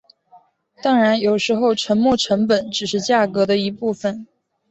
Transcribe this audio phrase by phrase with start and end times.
[0.81, 4.25] 当然有时候沉没成本只是价格的一部分。